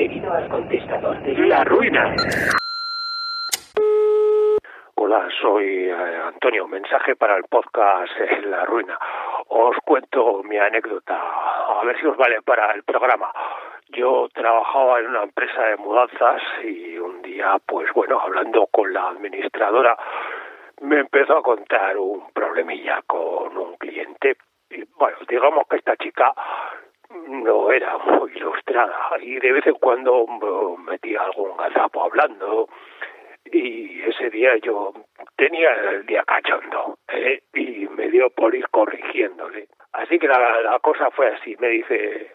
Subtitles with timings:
[0.00, 2.16] debido al contestador de la ruina.
[4.94, 6.66] Hola, soy eh, Antonio.
[6.66, 8.98] Mensaje para el podcast eh, La Ruina.
[9.48, 13.30] Os cuento mi anécdota, a ver si os vale para el programa.
[13.90, 19.08] Yo trabajaba en una empresa de mudanzas y un día, pues bueno, hablando con la
[19.08, 19.98] administradora,
[20.80, 24.38] me empezó a contar un problemilla con un cliente.
[24.96, 26.32] Bueno, digamos que esta chica
[27.30, 30.26] no era muy ilustrada y de vez en cuando
[30.78, 32.68] metía algún gazapo hablando
[33.44, 34.92] y ese día yo
[35.36, 37.40] tenía el día cachondo ¿eh?
[37.54, 39.68] y me dio por ir corrigiéndole.
[39.92, 42.32] Así que la, cosa fue así, me dice,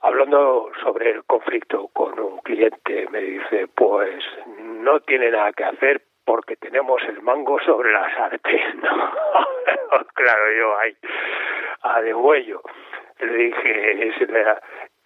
[0.00, 4.22] hablando sobre el conflicto con un cliente, me dice, pues
[4.58, 8.82] no tiene nada que hacer porque tenemos el mango sobre la sartén.
[10.14, 10.96] claro, yo ahí,
[11.94, 12.62] a de huello,
[13.20, 14.26] le dije, se,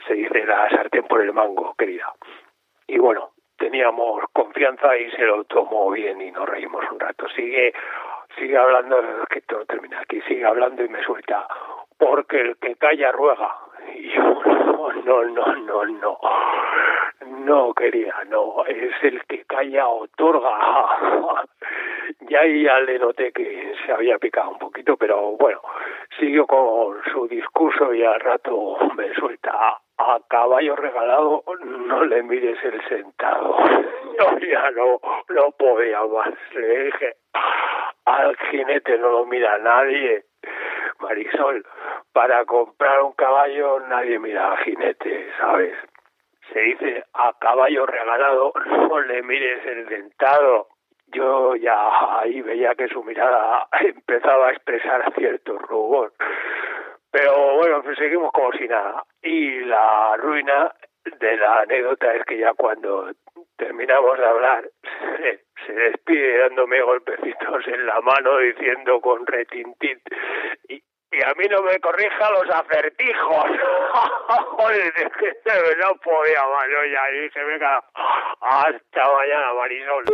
[0.07, 2.13] se dice la sartén por el mango, querida.
[2.87, 7.29] Y bueno, teníamos confianza y se lo tomó bien y nos reímos un rato.
[7.31, 7.73] Sigue,
[8.37, 11.47] sigue hablando, que todo termina aquí, sigue hablando y me suelta,
[11.97, 13.57] porque el que calla ruega.
[13.95, 16.19] Y yo, no, no, no, no, no,
[17.27, 20.51] no quería, no, es el que calla otorga.
[22.29, 25.61] ya ya le noté que se había picado un poquito, pero bueno,
[26.19, 32.59] siguió con su discurso y al rato me suelta, a caballo regalado no le mires
[32.65, 33.57] el sentado.
[34.19, 36.35] Yo ya no, no podía más.
[36.55, 37.15] Le dije,
[38.05, 40.25] al jinete no lo mira nadie.
[41.01, 41.65] Marisol,
[42.13, 45.75] para comprar un caballo nadie mira al jinete, ¿sabes?
[46.53, 50.69] Se dice, a caballo regalado no le mires el dentado.
[51.13, 56.13] Yo ya ahí veía que su mirada empezaba a expresar cierto rubor.
[57.11, 59.05] Pero bueno, pues seguimos como si nada.
[59.23, 60.75] Y la ruina
[61.05, 63.11] de la anécdota es que ya cuando
[63.57, 64.65] terminamos de hablar,
[65.19, 70.01] se, se despide dándome golpecitos en la mano diciendo con retintín,
[70.69, 70.83] y,
[71.23, 73.45] a mí no me corrija los acertijos.
[74.57, 74.93] Joder,
[75.79, 77.85] no podía yo ya dije, venga,
[78.41, 80.05] hasta mañana, Marisol.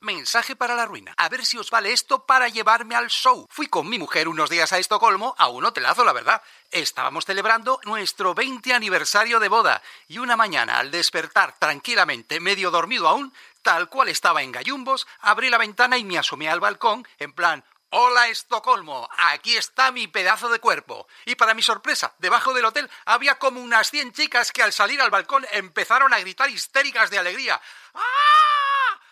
[0.00, 1.12] Mensaje para la ruina.
[1.16, 3.46] A ver si os vale esto para llevarme al show.
[3.50, 6.40] Fui con mi mujer unos días a Estocolmo a un hotelazo, la verdad.
[6.70, 13.08] Estábamos celebrando nuestro 20 aniversario de boda y una mañana al despertar tranquilamente, medio dormido
[13.08, 17.32] aún, tal cual estaba en gallumbos, abrí la ventana y me asomé al balcón en
[17.32, 21.08] plan, Hola Estocolmo, aquí está mi pedazo de cuerpo.
[21.24, 25.00] Y para mi sorpresa, debajo del hotel había como unas 100 chicas que al salir
[25.00, 27.58] al balcón empezaron a gritar histéricas de alegría.
[27.94, 28.37] ¡Ah!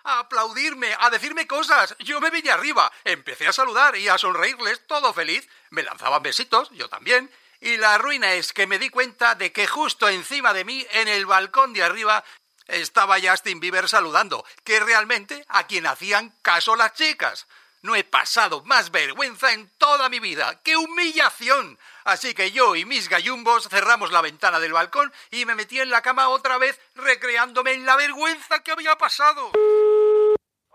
[0.09, 1.97] A aplaudirme, a decirme cosas.
[1.99, 5.49] Yo me vine arriba, empecé a saludar y a sonreírles todo feliz.
[5.71, 7.29] Me lanzaban besitos, yo también.
[7.61, 11.09] Y la ruina es que me di cuenta de que justo encima de mí, en
[11.09, 12.23] el balcón de arriba,
[12.69, 17.49] estaba Justin Bieber saludando, que realmente a quien hacían caso las chicas.
[17.83, 20.61] No he pasado más vergüenza en toda mi vida.
[20.63, 21.79] ¡Qué humillación!
[22.05, 25.91] Así que yo y mis gallumbos cerramos la ventana del balcón y me metí en
[25.91, 29.51] la cama otra vez recreándome en la vergüenza que había pasado.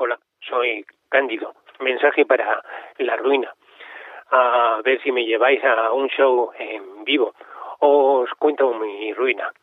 [0.04, 1.54] Hola, soy Cándido.
[1.80, 2.64] Mensaje para
[2.98, 3.54] la ruina.
[4.32, 7.36] A ver si me lleváis a un show en vivo.
[7.82, 9.54] Os cuento mi ruina.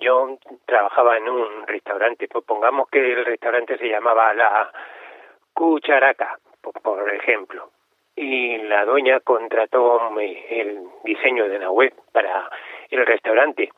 [0.00, 2.28] Yo trabajaba en un restaurante.
[2.28, 4.72] Pues pongamos que el restaurante se llamaba La
[5.52, 6.38] Cucharaca
[6.82, 7.72] por ejemplo.
[8.16, 12.48] Y la dueña contrató el diseño de la web para
[12.88, 13.70] el restaurante.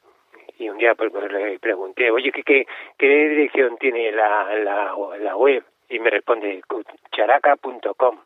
[0.57, 2.67] Y un día pues, pues le pregunté, oye, ¿qué,
[2.99, 4.95] qué, dirección tiene la, la,
[5.37, 5.65] web?
[5.89, 8.19] Y me responde, cucharaca.com.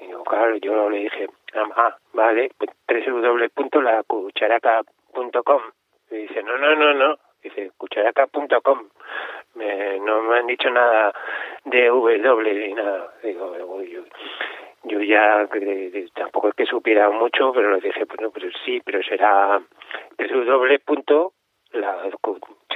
[0.00, 5.62] Y yo, claro, yo le dije, ah, vale, pues www.lacucharaca.com.
[6.10, 7.16] Y dice, no, no, no, no.
[7.42, 8.88] Dice, cucharaca.com.
[9.54, 11.14] Me, no me han dicho nada
[11.64, 13.12] de W ni nada.
[13.22, 14.02] Digo, yo,
[14.84, 15.48] yo ya
[16.14, 19.60] tampoco es que supiera mucho, pero le dije, bueno, pero sí, pero será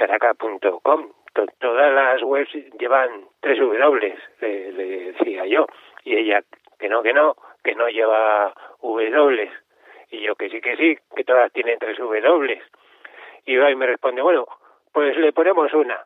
[0.01, 1.11] www.lacucharaca.com.
[1.59, 5.65] Todas las webs llevan tres W, le, le decía yo.
[6.03, 6.41] Y ella,
[6.77, 9.51] que no, que no, que no lleva W.
[10.09, 12.61] Y yo que sí, que sí, que todas tienen tres W.
[13.45, 14.45] Y va me responde, bueno,
[14.91, 16.05] pues le ponemos una.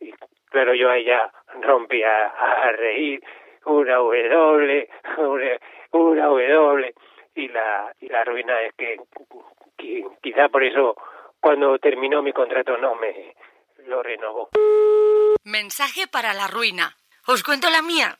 [0.00, 0.12] Y
[0.50, 3.22] claro, yo ahí ya rompí a, a reír,
[3.66, 4.88] una W,
[5.18, 5.58] una,
[5.92, 6.94] una W,
[7.34, 8.96] y la, y la ruina es que,
[9.76, 10.96] que quizá por eso
[11.40, 13.34] cuando terminó mi contrato no me
[13.86, 14.50] lo renovó.
[15.44, 16.96] Mensaje para la ruina.
[17.26, 18.18] Os cuento la mía.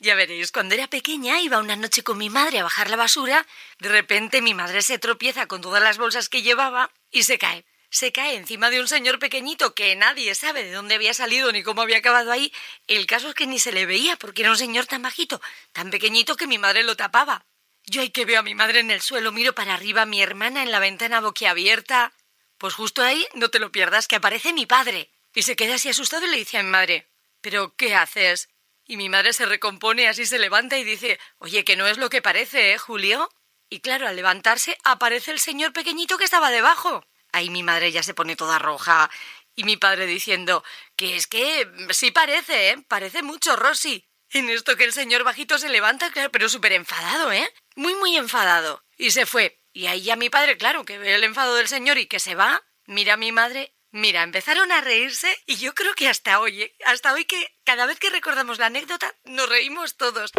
[0.00, 3.46] Ya veréis, cuando era pequeña iba una noche con mi madre a bajar la basura.
[3.78, 7.64] De repente mi madre se tropieza con todas las bolsas que llevaba y se cae.
[7.90, 11.62] se cae encima de un señor pequeñito que nadie sabe de dónde había salido ni
[11.62, 12.52] cómo había acabado ahí.
[12.86, 15.40] El caso es que ni se le veía porque era un señor tan bajito,
[15.72, 17.46] tan pequeñito que mi madre lo tapaba.
[17.86, 20.62] Yo ahí que veo a mi madre en el suelo, miro para arriba, mi hermana
[20.62, 22.12] en la ventana boquiabierta.
[22.58, 25.10] Pues justo ahí, no te lo pierdas, que aparece mi padre.
[25.34, 27.08] Y se queda así asustado y le dice a mi madre,
[27.40, 28.48] ¿pero qué haces?
[28.84, 32.10] Y mi madre se recompone, así se levanta y dice, oye, que no es lo
[32.10, 33.30] que parece, ¿eh, Julio?
[33.70, 37.04] Y claro, al levantarse aparece el señor pequeñito que estaba debajo.
[37.32, 39.10] Ahí mi madre ya se pone toda roja
[39.54, 40.64] y mi padre diciendo
[40.96, 42.84] que es que sí parece, ¿eh?
[42.88, 44.08] Parece mucho, Rosy.
[44.30, 47.52] En esto que el señor bajito se levanta, claro, pero súper enfadado, ¿eh?
[47.76, 48.84] Muy, muy enfadado.
[48.96, 49.60] Y se fue.
[49.78, 52.34] Y ahí ya mi padre, claro, que ve el enfado del señor y que se
[52.34, 53.70] va, mira a mi madre.
[53.92, 56.72] Mira, empezaron a reírse y yo creo que hasta hoy, ¿eh?
[56.84, 60.32] hasta hoy que cada vez que recordamos la anécdota nos reímos todos.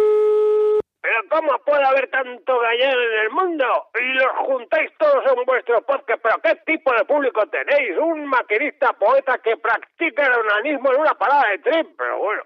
[1.00, 3.64] Pero ¿cómo puede haber tanto gallego en el mundo?
[3.98, 6.20] Y los juntáis todos en vuestro podcast.
[6.22, 7.96] ¿Pero qué tipo de público tenéis?
[7.96, 11.94] Un maquinista poeta que practica el onanismo en una parada de tren.
[11.96, 12.42] Pero bueno,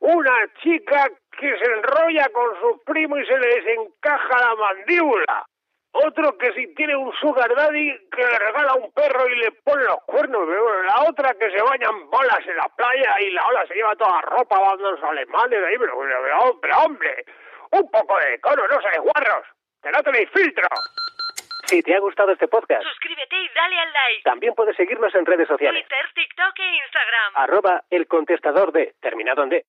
[0.00, 1.08] una chica
[1.40, 5.46] que se enrolla con su primo y se le desencaja la mandíbula.
[5.96, 9.84] Otro que si tiene un sugar daddy que le regala un perro y le pone
[9.84, 10.48] los cuernos.
[10.86, 13.94] La otra que se baña en bolas en la playa y la ola se lleva
[13.94, 15.78] toda la ropa, van los alemanes ahí.
[15.78, 17.24] Pero, pero, pero hombre...
[17.70, 19.46] Un poco de decoro, no seáis guarros.
[19.82, 20.68] Que no tenéis filtro.
[21.66, 24.22] Si te ha gustado este podcast, Suscríbete y dale al like.
[24.22, 25.82] también puedes seguirnos en redes sociales.
[25.82, 27.32] Twitter, TikTok e Instagram.
[27.36, 29.64] Arroba el contestador de, terminado en D.